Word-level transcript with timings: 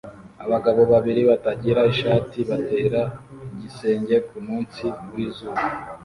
Abagabo 0.43 0.81
babiri 0.91 1.21
batagira 1.29 1.81
ishati 1.93 2.37
batera 2.49 3.01
igisenge 3.53 4.15
kumunsi 4.27 4.83
wizuba 5.13 5.61